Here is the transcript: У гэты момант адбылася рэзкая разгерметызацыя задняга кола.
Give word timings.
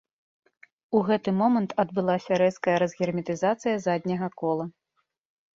У 0.99 1.01
гэты 1.09 1.33
момант 1.41 1.75
адбылася 1.83 2.31
рэзкая 2.43 2.77
разгерметызацыя 2.85 3.75
задняга 3.85 4.29
кола. 4.41 4.65